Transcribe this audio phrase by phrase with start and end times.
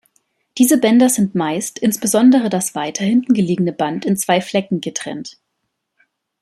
[0.57, 5.37] Diese Bänder sind meist, insbesondere das weiter hinten gelegene Band, in zwei Flecken getrennt.